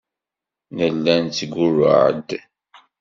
[0.77, 2.29] Nella nettgurruɛ-d.